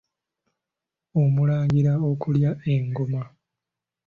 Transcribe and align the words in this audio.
Omulangira 1.21 1.93
okulya 2.09 2.51
engoma. 2.73 3.23